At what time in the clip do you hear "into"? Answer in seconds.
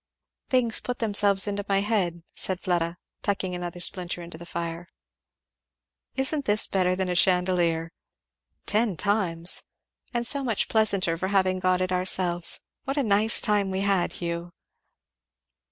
4.23-4.35